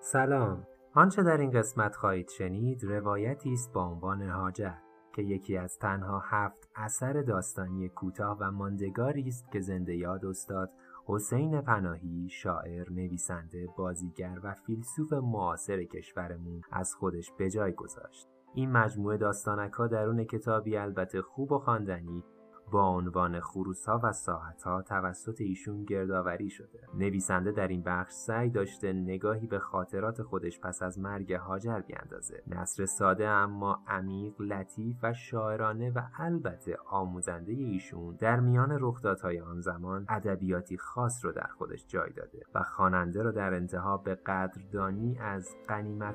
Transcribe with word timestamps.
سلام. 0.00 0.66
آنچه 0.94 1.22
در 1.22 1.36
این 1.36 1.50
قسمت 1.50 1.96
خواهید 1.96 2.28
شنید 2.28 2.84
روایتی 2.84 3.52
است 3.52 3.72
با 3.72 3.84
عنوان 3.84 4.22
هاجر 4.22 4.74
که 5.14 5.22
یکی 5.22 5.56
از 5.56 5.78
تنها 5.78 6.22
هفت 6.24 6.68
اثر 6.76 7.22
داستانی 7.22 7.88
کوتاه 7.88 8.38
و 8.40 8.50
ماندگاری 8.50 9.28
است 9.28 9.52
که 9.52 9.60
زنده 9.60 9.96
یاد 9.96 10.26
استاد 10.26 10.70
حسین 11.06 11.60
پناهی 11.60 12.28
شاعر 12.30 12.90
نویسنده 12.90 13.68
بازیگر 13.76 14.40
و 14.42 14.54
فیلسوف 14.54 15.12
معاصر 15.12 15.84
کشورمون 15.84 16.62
از 16.72 16.94
خودش 16.94 17.32
به 17.38 17.50
جای 17.50 17.72
گذاشت. 17.72 18.28
این 18.54 18.72
مجموعه 18.72 19.16
داستانک 19.16 19.72
ها 19.72 19.86
درون 19.86 20.24
کتابی 20.24 20.76
البته 20.76 21.22
خوب 21.22 21.52
و 21.52 21.58
خواندنی 21.58 22.24
با 22.70 22.88
عنوان 22.88 23.40
خروس 23.40 23.86
ها 23.86 24.00
و 24.02 24.12
ساعت 24.12 24.62
ها 24.62 24.82
توسط 24.82 25.40
ایشون 25.40 25.84
گردآوری 25.84 26.50
شده. 26.50 26.80
نویسنده 26.94 27.52
در 27.52 27.68
این 27.68 27.82
بخش 27.82 28.12
سعی 28.12 28.50
داشته 28.50 28.92
نگاهی 28.92 29.46
به 29.46 29.58
خاطرات 29.58 30.22
خودش 30.22 30.60
پس 30.60 30.82
از 30.82 30.98
مرگ 30.98 31.32
هاجر 31.32 31.80
بیاندازه. 31.80 32.42
نصر 32.46 32.86
ساده 32.86 33.28
اما 33.28 33.82
عمیق 33.86 34.40
لطیف 34.40 34.96
و 35.02 35.12
شاعرانه 35.12 35.90
و 35.90 36.02
البته 36.18 36.78
آموزنده 36.90 37.52
ایشون 37.52 38.16
در 38.16 38.40
میان 38.40 38.76
رخدادهای 38.80 39.40
آن 39.40 39.60
زمان 39.60 40.06
ادبیاتی 40.08 40.78
خاص 40.78 41.24
رو 41.24 41.32
در 41.32 41.48
خودش 41.58 41.86
جای 41.86 42.12
داده 42.12 42.42
و 42.54 42.62
خواننده 42.62 43.22
رو 43.22 43.32
در 43.32 43.54
انتها 43.54 43.96
به 43.96 44.14
قدردانی 44.14 45.18
از 45.18 45.56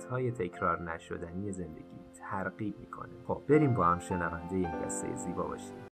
های 0.09 0.31
تکرار 0.31 0.81
نشدنی 0.81 1.51
زندگی 1.51 2.04
ترغیب 2.13 2.79
می‌کنه. 2.79 3.13
خب 3.27 3.41
بریم 3.49 3.73
با 3.73 3.85
هم 3.85 3.99
شنونده 3.99 4.55
این 4.55 4.81
قصه 4.81 5.15
زیبا 5.15 5.43
باشیم. 5.43 5.92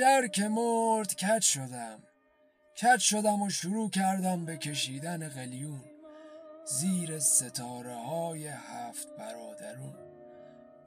هاجر 0.00 0.26
که 0.26 0.48
مرد 0.48 1.14
کج 1.14 1.42
شدم 1.42 1.98
کج 2.82 3.00
شدم 3.00 3.42
و 3.42 3.50
شروع 3.50 3.90
کردم 3.90 4.44
به 4.44 4.56
کشیدن 4.56 5.28
قلیون. 5.28 5.80
زیر 6.64 7.18
ستاره 7.18 7.94
های 7.94 8.46
هفت 8.46 9.08
برادرون. 9.18 9.94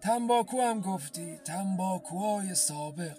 تنباکو 0.02 0.62
هم 0.62 0.82
گفتی 0.82 1.38
تنباکوهای 1.46 2.56
سابق. 2.56 3.18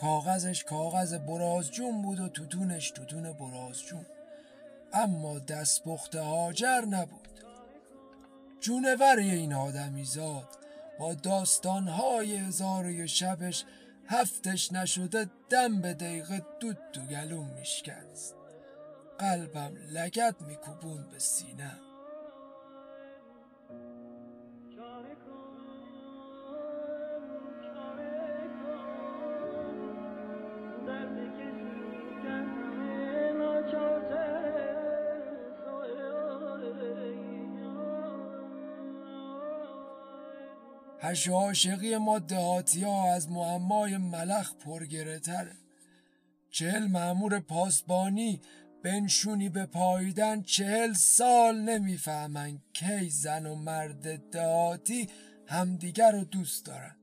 کاغذش 0.00 0.64
کاغذ 0.64 1.14
برازجون 1.14 2.02
بود 2.02 2.20
و 2.20 2.28
توتونش 2.28 2.90
توتون 2.90 3.32
برازجون. 3.32 4.06
اما 4.92 5.38
دستپخت 5.38 6.14
هاجر 6.14 6.80
نبود. 6.80 7.28
جونوری 8.60 9.30
این 9.30 9.54
آدمی 9.54 10.04
زاد 10.04 10.48
با 10.98 11.14
داستانهای 11.14 12.36
هزار 12.36 12.86
و 12.86 13.06
شبش 13.06 13.64
هفتش 14.12 14.72
نشده 14.72 15.30
دم 15.50 15.80
به 15.80 15.94
دقیقه 15.94 16.42
دود 16.60 16.78
تو 16.92 17.00
گلوم 17.00 17.50
میشکست. 17.58 18.34
قلبم 19.18 19.76
لگت 19.92 20.34
میکوبون 20.40 21.08
به 21.10 21.18
سینه 21.18 21.89
هش 41.02 41.28
عاشقی 41.28 41.96
ما 41.96 42.18
دهاتی 42.18 42.84
ها 42.84 43.12
از 43.12 43.30
معمای 43.30 43.96
ملخ 43.96 44.54
پرگره 44.54 45.18
تره. 45.18 45.56
چهل 46.50 46.86
معمور 46.86 47.40
پاسبانی 47.40 48.40
بنشونی 48.84 49.48
به 49.48 49.66
پاییدن 49.66 50.42
چهل 50.42 50.92
سال 50.92 51.60
نمی‌فهمن 51.60 52.58
کی 52.72 53.10
زن 53.10 53.46
و 53.46 53.54
مرد 53.54 54.30
دهاتی 54.30 55.08
همدیگر 55.46 56.12
رو 56.12 56.24
دوست 56.24 56.66
دارن. 56.66 56.96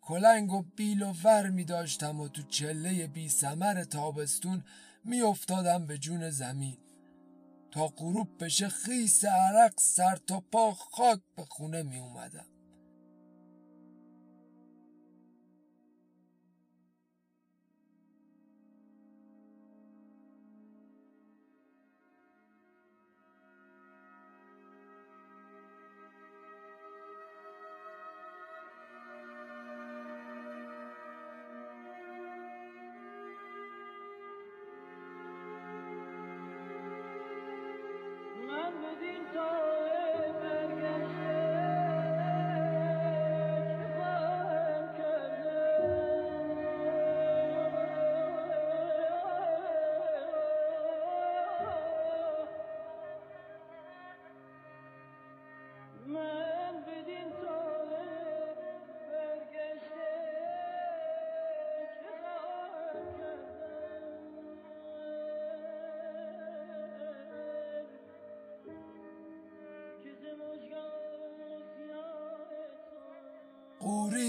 کلنگ 0.00 0.52
و 0.52 0.62
بیل 0.76 1.02
و 1.02 1.14
ور 1.24 1.50
می 1.50 1.64
داشتم 1.64 2.20
و 2.20 2.28
تو 2.28 2.42
چله 2.42 3.06
بی 3.06 3.28
سمر 3.28 3.84
تابستون 3.84 4.64
می 5.04 5.20
افتادم 5.20 5.86
به 5.86 5.98
جون 5.98 6.30
زمین. 6.30 6.78
تا 7.70 7.86
غروب 7.86 8.44
بشه 8.44 8.68
خیس 8.68 9.24
عرق 9.24 9.72
سر 9.80 10.16
تا 10.16 10.40
پا 10.40 10.72
خاک 10.72 11.20
به 11.36 11.44
خونه 11.44 11.82
می 11.82 11.98
اومدم 11.98 12.46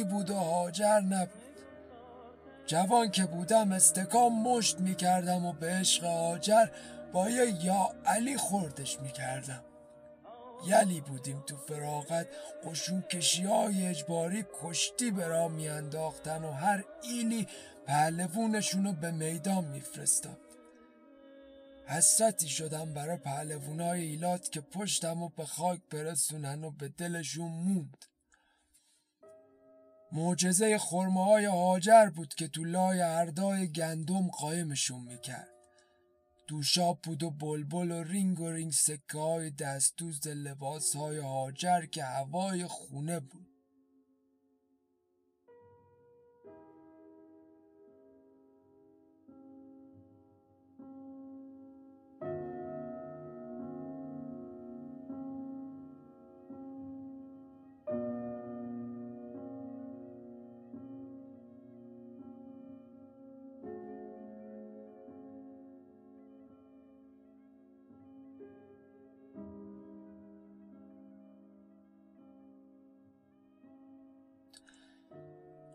بود 0.04 0.30
و 0.30 0.36
هاجر 0.36 1.00
نبود. 1.00 1.42
جوان 2.66 3.12
که 3.12 3.26
بودم 3.26 3.72
استکام 3.72 4.42
مشت 4.42 4.80
می‌کردم 4.80 5.46
و 5.46 5.54
به 5.54 5.68
عشق 5.68 6.04
هاجر 6.04 6.68
با 7.14 7.30
یه 7.30 7.66
یا 7.66 7.90
علی 8.06 8.38
خوردش 8.38 9.00
می‌کردم. 9.00 9.64
یلی 10.68 11.02
بودیم 11.02 11.44
تو 11.48 11.58
فراغت 11.58 12.28
قشون 12.66 13.02
کشی 13.02 13.44
های 13.44 13.88
اجباری 13.88 14.46
کشتی 14.62 15.12
برا 15.12 15.48
میانداختن 15.48 16.44
و 16.44 16.52
هر 16.52 16.84
ایلی 17.04 17.48
پهلوونشونو 17.86 18.94
به 18.94 19.12
میدان 19.12 19.66
میفرستم 19.66 20.38
حسرتی 21.86 22.50
شدم 22.50 22.94
برای 22.94 23.18
پهلوونای 23.18 24.02
ایلات 24.02 24.52
که 24.52 24.62
پشتم 24.62 25.24
و 25.24 25.30
به 25.30 25.46
خاک 25.46 25.80
برسونن 25.92 26.64
و 26.64 26.72
به 26.72 26.88
دلشون 26.88 27.52
موند. 27.52 28.06
معجزه 30.12 30.78
خرمه 30.78 31.26
های 31.26 31.46
هاجر 31.46 32.10
بود 32.10 32.34
که 32.34 32.48
تو 32.48 32.64
لای 32.64 33.02
اردای 33.02 33.72
گندم 33.72 34.28
قایمشون 34.28 35.02
می‌کرد. 35.02 35.48
دوشاب 36.48 37.00
بود 37.04 37.24
و 37.24 37.30
بلبل 37.30 37.92
و 37.92 38.04
رینگ 38.04 38.40
و 38.40 38.50
رینگ 38.50 38.72
سکه 38.72 39.18
های 39.18 39.52
دستوز 39.52 40.28
لباس 40.28 40.96
های 40.96 41.18
هاجر 41.18 41.86
که 41.86 42.04
هوای 42.04 42.66
خونه 42.66 43.20
بود. 43.20 43.51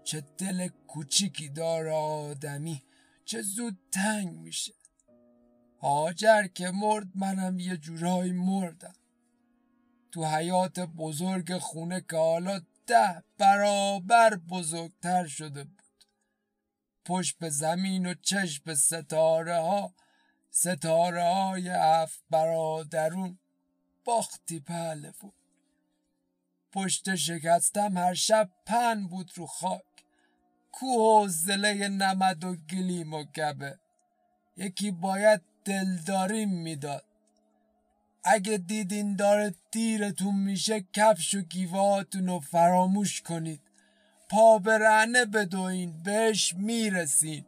چه 0.06 0.20
دل 0.20 0.69
کوچیکی 0.69 1.49
داره 1.49 1.93
آدمی 1.93 2.82
چه 3.25 3.43
زود 3.43 3.79
تنگ 3.93 4.32
میشه. 4.32 4.75
هاجر 5.81 6.47
که 6.47 6.70
مرد 6.70 7.06
منم 7.14 7.58
یه 7.58 7.76
جورایی 7.76 8.32
مردم. 8.32 8.94
تو 10.12 10.26
حیات 10.26 10.81
بزرگ 10.81 11.58
خونه 11.58 12.05
که 12.11 12.17
حالا 12.17 12.61
ده 12.87 13.23
برابر 13.38 14.37
بزرگتر 14.37 15.26
شده 15.26 15.64
بود. 15.64 16.05
پشت 17.05 17.38
به 17.38 17.50
زمین 17.50 18.06
و 18.06 18.14
چشم 18.14 18.62
به 18.64 18.75
ستاره 18.75 19.56
ها 19.56 19.94
ستاره 20.50 21.23
های 21.23 21.69
هفت 21.69 22.23
برادرون 22.31 23.38
باختی 24.05 24.61
پهلوون. 24.61 25.32
پشت 26.73 27.14
شکستم 27.14 27.99
هر 27.99 28.14
شب 28.14 28.50
پن 28.67 29.06
بود 29.06 29.31
رو 29.35 29.47
خاک. 29.47 29.96
کوه 30.78 31.25
و 31.25 31.28
زله 31.28 31.88
نمد 31.88 32.44
و 32.44 32.56
گلیم 32.70 33.14
و 33.14 33.25
گبه. 33.25 33.78
یکی 34.56 34.90
باید 34.90 35.40
دلداری 35.64 36.46
می‌داد. 36.46 37.05
اگه 38.25 38.56
دیدین 38.56 39.17
داره 39.17 39.55
دیرتون 39.70 40.34
میشه 40.34 40.84
کفش 40.93 41.34
و 41.34 41.40
گیواتون 41.40 42.26
رو 42.26 42.40
فراموش 42.40 43.23
کنید. 43.23 43.61
پا 44.28 44.58
به 44.58 44.78
رهنه 44.78 45.25
بدوین 45.25 46.02
بهش 46.02 46.55
می‌رسین. 46.55 47.44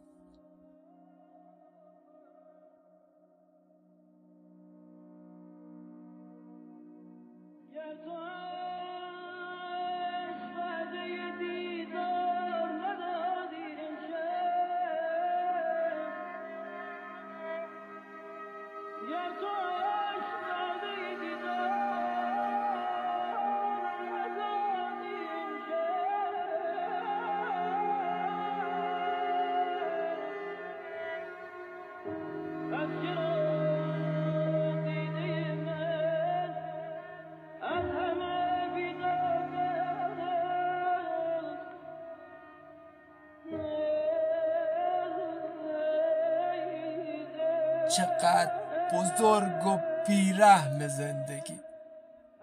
چقدر 47.97 48.51
بزرگ 48.93 49.67
و 49.67 49.79
بیرحم 50.07 50.87
زندگی 50.87 51.59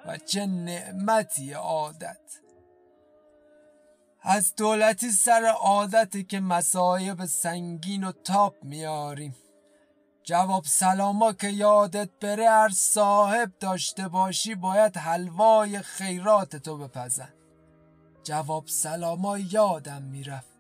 و 0.06 0.16
چه 0.16 0.46
نعمتی 0.46 1.52
عادت. 1.52 2.20
از 4.22 4.54
دولتی 4.54 5.10
سر 5.10 5.44
عادتی 5.44 6.24
که 6.24 6.40
مسایب 6.40 7.24
سنگین 7.24 8.04
و 8.04 8.12
تاپ 8.12 8.54
میاریم. 8.64 9.36
جواب 10.24 10.64
سلاما 10.64 11.32
که 11.32 11.48
یادت 11.48 12.10
بره 12.20 12.50
هر 12.50 12.68
صاحب 12.68 13.52
داشته 13.60 14.08
باشی 14.08 14.54
باید 14.54 14.96
حلوای 14.96 15.78
خیرات 15.78 16.56
تو 16.56 16.78
بپزن. 16.78 17.34
جواب 18.24 18.66
سلاما 18.66 19.38
یادم 19.38 20.02
می‌رفت. 20.02 20.56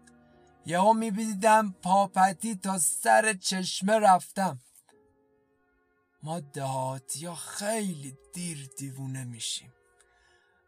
یهو 0.66 0.92
میبیدم 0.92 1.74
پاپتی 1.82 2.56
تا 2.56 2.78
سر 2.78 3.32
چشمه 3.32 3.98
رفتم. 3.98 4.58
ما 6.26 6.40
دهاتی 6.40 7.26
ها 7.26 7.34
خیلی 7.34 8.18
دیر 8.32 8.70
دیوونه 8.78 9.24
میشیم. 9.24 9.72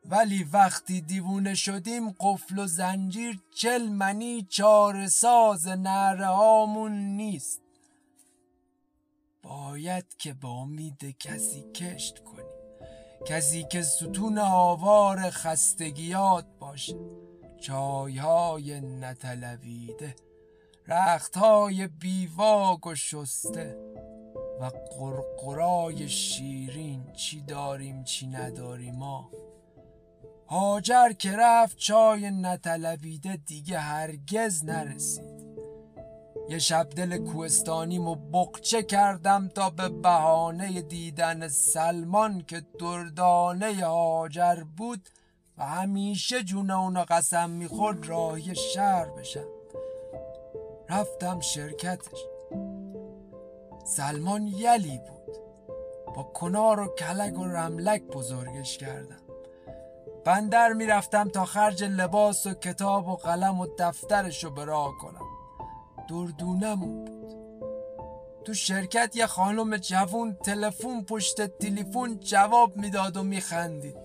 ولی 0.04 0.44
وقتی 0.44 1.00
دیوونه 1.00 1.54
شدیم 1.54 2.10
قفل 2.10 2.58
و 2.58 2.66
زنجیر 2.66 3.40
چل 3.54 3.88
منی 3.88 4.46
چار 4.50 5.06
ساز 5.06 5.68
نره 5.68 6.26
هامون 6.26 6.92
نیست. 6.92 7.60
باید 9.42 10.16
که 10.18 10.34
با 10.34 10.48
امید 10.48 11.18
کسی 11.18 11.72
کشت 11.72 12.18
کنیم. 12.18 12.58
کسی 13.26 13.64
که 13.64 13.82
ستون 13.82 14.38
آوار 14.38 15.30
خستگیات 15.30 16.46
باشه. 16.60 16.96
چایهای 17.60 18.80
نتلویده 18.80 20.16
رختهای 20.86 21.86
بیواگ 21.86 22.86
و 22.86 22.94
شسته. 22.94 23.87
و 24.60 24.70
قرقرای 24.98 26.08
شیرین 26.08 27.12
چی 27.12 27.40
داریم 27.40 28.04
چی 28.04 28.26
نداریم 28.26 28.94
ما. 28.94 29.30
هاجر 30.46 31.12
که 31.12 31.36
رفت 31.36 31.76
چای 31.76 32.30
نطلبیده 32.30 33.36
دیگه 33.36 33.78
هرگز 33.78 34.64
نرسید. 34.64 35.38
یه 36.48 36.58
شب 36.58 36.88
دل 36.96 37.18
کوهستانیمو 37.18 38.14
بقچه 38.14 38.82
کردم 38.82 39.48
تا 39.48 39.70
به 39.70 39.88
بهانه 39.88 40.82
دیدن 40.82 41.48
سلمان 41.48 42.44
که 42.46 42.62
دردانه 42.80 43.84
هاجر 43.84 44.62
بود 44.76 45.08
و 45.58 45.66
همیشه 45.66 46.42
جون 46.42 46.70
اونا 46.70 47.04
قسم 47.04 47.50
می‌خورد 47.50 48.06
راهی 48.06 48.54
شهر 48.54 49.10
بشم. 49.10 49.48
رفتم 50.88 51.40
شرکتش. 51.40 52.37
سلمان 53.88 54.46
یلی 54.46 54.98
بود. 54.98 55.36
با 56.16 56.22
کنار 56.22 56.80
و 56.80 56.86
کلک 56.86 57.38
و 57.38 57.44
رملک 57.44 58.02
بزرگش 58.02 58.78
کردم. 58.78 59.22
بندر 60.24 60.72
می‌رفتم 60.72 61.28
تا 61.28 61.44
خرج 61.44 61.84
لباس 61.84 62.46
و 62.46 62.54
کتاب 62.54 63.08
و 63.08 63.16
قلم 63.16 63.60
و 63.60 63.66
دفترش 63.78 64.44
رو 64.44 64.50
برا 64.50 64.92
کنم. 65.00 65.26
دردونم 66.08 66.80
بود. 66.80 67.34
تو 68.44 68.54
شرکت 68.54 69.16
یه 69.16 69.26
خانم 69.26 69.76
جوون 69.76 70.34
تلفن 70.34 71.02
پشت 71.02 71.58
تلفن 71.58 72.18
جواب 72.18 72.76
می‌داد 72.76 73.16
و 73.16 73.22
میخندید. 73.22 73.96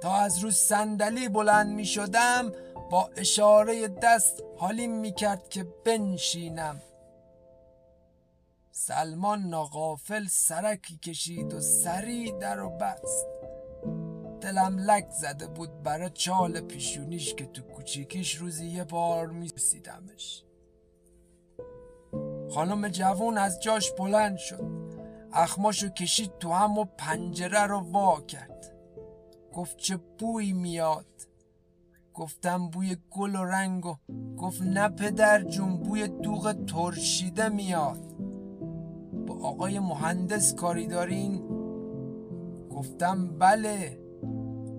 تا 0.00 0.12
از 0.12 0.38
روز 0.38 0.56
صندلی 0.56 1.28
بلند 1.28 1.74
می‌شدم 1.74 2.52
با 2.90 3.10
اشاره 3.16 3.88
دست 3.88 4.42
حالیم 4.56 4.92
می‌کرد 4.92 5.48
که 5.48 5.66
بنشینم. 5.84 6.80
سلمان 8.86 9.42
ناقافل 9.42 10.26
سرکی 10.26 10.96
کشید 10.96 11.54
و 11.54 11.60
سری 11.60 12.32
در 12.32 12.60
و 12.60 12.70
بست. 12.70 13.26
دلم 14.40 14.78
لک 14.78 15.10
زده 15.10 15.46
بود 15.46 15.82
برای 15.82 16.10
چال 16.10 16.60
پیشونیش 16.60 17.34
که 17.34 17.46
تو 17.46 17.62
کوچیکیش 17.62 18.34
روزی 18.34 18.66
یه 18.66 18.84
بار 18.84 19.26
میسیدمش. 19.26 20.44
خانم 22.50 22.88
جوون 22.88 23.38
از 23.38 23.60
جاش 23.60 23.92
بلند 23.92 24.36
شد. 24.36 24.94
اخماشو 25.32 25.88
کشید 25.88 26.38
تو 26.38 26.52
هم 26.52 26.78
و 26.78 26.84
پنجره 26.84 27.66
رو 27.66 27.80
وا 27.80 28.20
کرد. 28.20 28.72
گفت 29.52 29.76
چه 29.76 29.96
بوی 29.96 30.52
میاد. 30.52 31.06
گفتم 32.14 32.70
بوی 32.70 32.96
گل 33.10 33.36
و 33.36 33.44
رنگ 33.44 33.86
و 33.86 33.96
گفت 34.36 34.62
نه 34.62 34.88
پدر 34.88 35.42
جون 35.42 35.76
بوی 35.76 36.08
دوغ 36.08 36.64
ترشیده 36.66 37.48
میاد. 37.48 38.11
آقای 39.42 39.78
مهندس 39.78 40.54
کاری 40.54 40.86
دارین؟ 40.86 41.42
گفتم 42.70 43.38
بله 43.38 44.02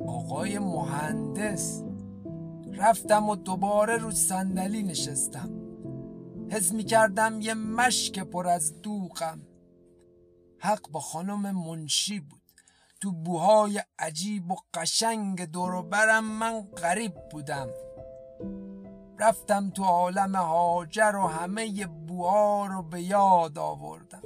آقای 0.07 0.59
مهندس. 0.59 1.83
رفتم 2.73 3.29
و 3.29 3.35
دوباره 3.35 3.97
رو 3.97 4.11
صندلی 4.11 4.83
نشستم. 4.83 5.49
حس 6.49 6.71
می 6.71 6.83
کردم 6.83 7.41
یه 7.41 7.53
مشک 7.53 8.19
پر 8.19 8.47
از 8.47 8.81
دوغم. 8.81 9.41
حق 10.59 10.89
با 10.91 10.99
خانم 10.99 11.51
منشی 11.51 12.19
بود. 12.19 12.41
تو 13.01 13.11
بوهای 13.11 13.81
عجیب 13.99 14.51
و 14.51 14.55
قشنگ 14.73 15.51
برم 15.89 16.23
من 16.23 16.61
غریب 16.61 17.13
بودم. 17.31 17.67
رفتم 19.19 19.69
تو 19.69 19.83
عالم 19.83 20.35
هاجر 20.35 21.15
و 21.15 21.27
همه 21.27 21.87
بوها 21.87 22.65
رو 22.65 22.83
به 22.83 23.01
یاد 23.01 23.57
آوردم. 23.57 24.23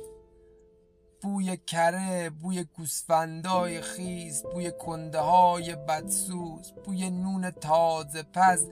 بوی 1.21 1.57
کره 1.57 2.29
بوی 2.29 2.63
گوسفندای 2.63 3.81
خیز 3.81 4.43
بوی 4.43 4.71
کنده 4.71 5.19
های 5.19 5.75
بدسوز 5.75 6.73
بوی 6.85 7.09
نون 7.09 7.51
تازه 7.51 8.23
پز 8.23 8.67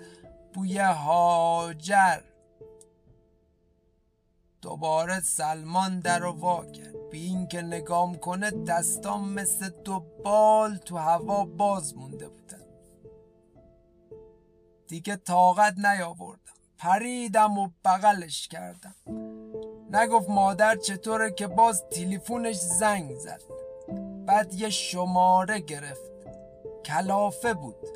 بوی 0.54 0.78
هاجر. 0.78 2.22
دوباره 4.62 5.20
سلمان 5.20 6.00
در 6.00 6.20
رو 6.20 6.32
وا 6.32 6.66
کرد. 6.66 7.10
بی 7.12 7.26
اینکه 7.26 7.62
نگام 7.62 8.16
کنه 8.16 8.52
دستام 8.52 9.30
مثل 9.30 9.70
دو 9.70 10.06
بال 10.24 10.78
تو 10.78 10.98
هوا 10.98 11.46
باز 11.46 11.96
مونده 11.98 12.30
بودن. 12.30 12.66
دیگه 14.88 15.16
طاقت 15.16 15.78
نیاوردم. 15.78 16.42
پریدم 16.78 17.58
و 17.58 17.70
بغلش 17.86 18.48
کردم. 18.48 18.96
نگفت 19.96 20.30
مادر 20.30 20.76
چطوره 20.76 21.32
که 21.32 21.48
باز 21.48 21.90
تلفنش 21.90 22.56
زنگ 22.56 23.16
زد. 23.16 23.42
بعد 24.26 24.54
یه 24.54 24.70
شماره 24.70 25.60
گرفت. 25.60 26.12
کلافه 26.86 27.54
بود. 27.54 27.90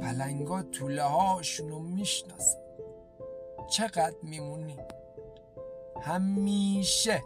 پلنگا 0.00 0.62
طوله 0.62 1.02
هاشونو 1.02 1.78
می‌شناسن 1.78 2.58
چقدر 3.70 4.16
میمونی؟ 4.22 4.76
همیشه. 6.02 7.22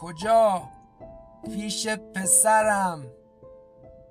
کجا؟ 0.00 0.62
پیش 1.54 1.88
پسرم. 1.88 3.06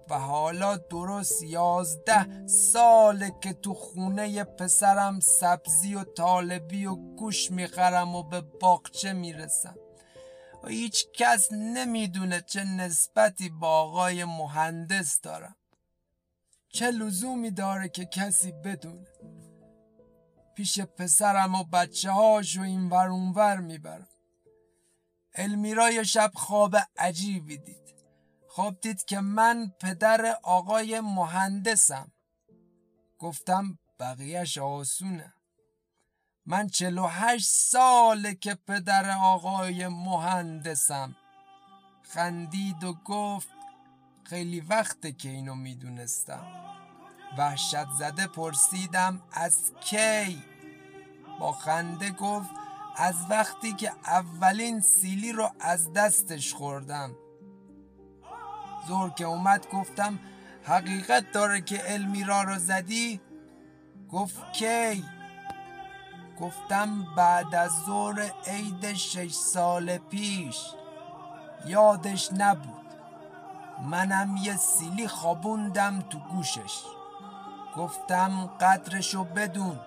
و 0.10 0.20
حالا 0.20 0.78
درست 0.78 1.44
یازده 1.44 2.48
ساله 2.48 3.32
که 3.42 3.54
تو 3.54 3.74
خونه 3.74 4.44
پسرم 4.44 5.20
سبزی 5.20 5.96
و 5.96 6.04
طالبی 6.04 6.86
و 6.86 6.96
گوش 6.96 7.52
می‌خرم 7.52 8.16
و 8.16 8.24
به 8.24 8.42
باغچه 8.42 9.14
می‌رسم. 9.14 9.76
و 10.64 10.68
هیچ 10.68 11.06
کس 11.14 11.52
نمی‌دونه 11.52 12.42
چه 12.42 12.64
نسبتی 12.64 13.50
با 13.50 13.68
آقای 13.68 14.26
مهندس 14.26 15.22
دارم. 15.22 15.56
چه 16.70 16.92
لزومی 16.92 17.52
داره 17.52 17.90
که 17.90 18.06
کسی 18.06 18.52
بدونه؟ 18.52 19.08
پیش 20.56 20.80
پسرم 20.80 21.56
و 21.56 21.64
بچه 21.64 22.12
هاش 22.12 22.58
و 22.58 22.62
این 22.62 22.90
ور 22.90 23.08
اونور 23.08 23.58
می‌برم. 23.58 24.08
المیرا 25.36 26.04
شب 26.04 26.32
خواب 26.36 26.76
عجیبی 26.98 27.58
دید. 27.58 27.99
خواب 28.60 28.80
دید 28.82 29.06
که 29.06 29.20
من 29.20 29.72
پدر 29.82 30.36
آقای 30.44 31.00
مهندسم. 31.00 32.12
گفتم 33.20 33.80
بقیهش 34.00 34.58
آسونه. 34.58 35.34
من 36.46 36.68
چلو 36.68 37.08
هشت 37.08 37.50
ساله 37.50 38.36
که 38.36 38.56
پدر 38.68 39.18
آقای 39.18 39.88
مهندسم. 39.88 41.16
خندید 42.02 42.84
و 42.84 42.94
گفت 42.94 43.50
خیلی 44.24 44.60
وقته 44.60 45.12
که 45.12 45.30
اینو 45.30 45.56
می‌دونستم. 45.56 46.48
وحشت 47.38 47.90
زده 48.00 48.28
پرسیدم 48.28 49.22
از 49.32 49.72
کی؟ 49.82 50.44
با 51.40 51.52
خنده 51.52 52.10
گفت 52.12 52.50
از 52.98 53.16
وقتی 53.30 53.74
که 53.74 53.92
اولین 54.06 54.80
سیلی 54.80 55.32
رو 55.32 55.52
از 55.60 55.94
دستش 55.94 56.54
خوردم. 56.54 57.16
زور 58.90 59.10
که 59.10 59.26
اومد 59.26 59.68
گفتم 59.74 60.20
حقیقت 60.64 61.32
داره 61.32 61.62
که 61.62 61.94
المیرا 61.94 62.42
رو 62.42 62.60
زدی؟ 62.60 63.22
گفت 64.12 64.54
کی؟ 64.54 65.04
گفتم 66.40 67.08
بعد 67.18 67.56
از 67.56 67.72
ظهر 67.86 68.32
عید 68.48 68.94
شش 68.94 69.32
سال 69.32 69.98
پیش. 69.98 70.58
یادش 71.66 72.30
نبود. 72.34 72.86
منم 73.84 74.38
یه 74.38 74.58
سیلی 74.58 75.08
خوابوندم 75.08 76.02
تو 76.10 76.20
گوشش. 76.20 76.84
گفتم 77.78 78.50
قدرشو 78.62 79.24
بدون. 79.24 79.80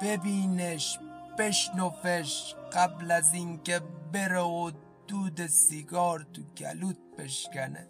ببینش 0.00 0.98
بشنفش 1.38 2.54
قبل 2.72 3.10
از 3.10 3.34
اینکه 3.34 3.80
بره 4.12 4.40
و 4.40 4.70
دود 5.08 5.46
سیگار 5.46 6.26
تو 6.32 6.42
گلوت 6.42 6.98
بشکنه 7.18 7.88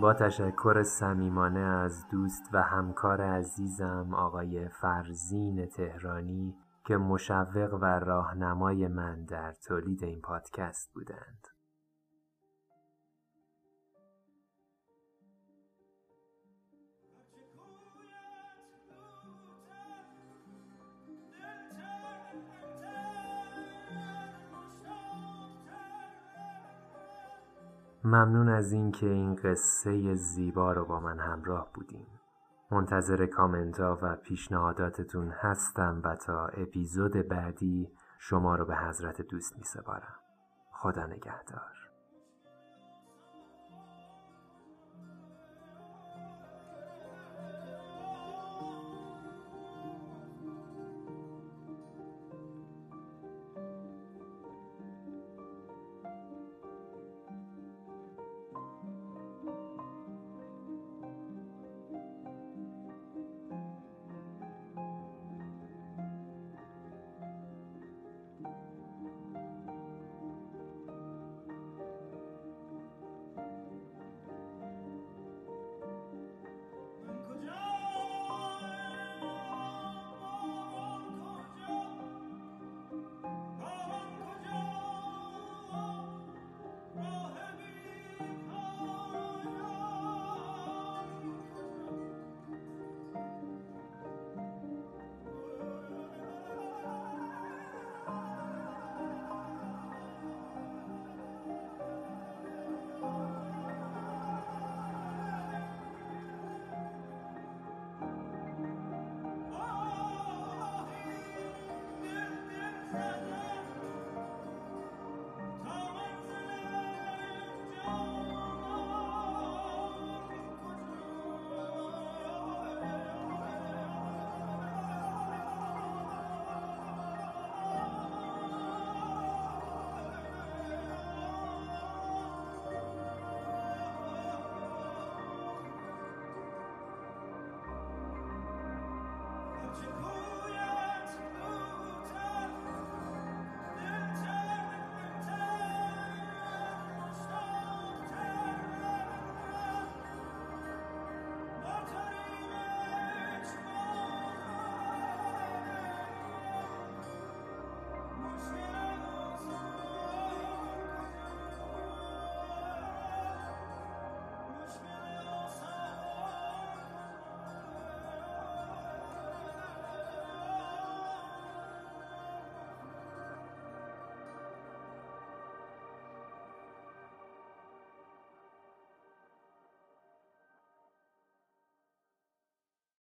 با 0.00 0.14
تشکر 0.14 0.82
صمیمانه 0.82 1.60
از 1.60 2.08
دوست 2.10 2.42
و 2.52 2.62
همکار 2.62 3.20
عزیزم 3.20 4.14
آقای 4.14 4.68
فرزین 4.68 5.66
تهرانی 5.66 6.54
که 6.84 6.96
مشوق 6.96 7.78
و 7.82 7.84
راهنمای 7.84 8.88
من 8.88 9.24
در 9.24 9.52
تولید 9.52 10.04
این 10.04 10.20
پادکست 10.20 10.90
بودند. 10.94 11.53
ممنون 28.04 28.48
از 28.48 28.72
اینکه 28.72 29.06
این 29.06 29.34
قصه 29.34 30.14
زیبا 30.14 30.72
رو 30.72 30.84
با 30.84 31.00
من 31.00 31.18
همراه 31.18 31.70
بودیم. 31.74 32.06
منتظر 32.70 33.26
کامنت 33.26 33.80
ها 33.80 33.98
و 34.02 34.16
پیشنهاداتتون 34.16 35.32
هستم 35.40 36.02
و 36.04 36.16
تا 36.16 36.46
اپیزود 36.46 37.12
بعدی 37.28 37.88
شما 38.18 38.56
رو 38.56 38.64
به 38.64 38.76
حضرت 38.76 39.22
دوست 39.22 39.56
می 39.56 39.64
سپارم. 39.64 40.14
خدا 40.72 41.06
نگهدار. 41.06 41.83